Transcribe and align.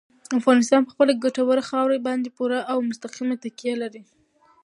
افغانستان 0.39 0.81
په 0.85 0.91
خپله 0.93 1.11
ګټوره 1.23 1.63
خاوره 1.69 1.97
باندې 2.07 2.33
پوره 2.37 2.59
او 2.71 2.77
مستقیمه 2.89 3.35
تکیه 3.43 3.75
لري. 3.81 4.03